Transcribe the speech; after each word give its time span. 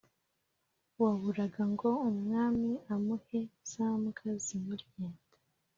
waburaga 1.01 1.61
ngo 1.71 1.89
umwami 2.09 2.71
amuhe 2.95 3.39
za 3.71 3.87
mbwa 4.01 4.29
zimurye. 4.43 4.89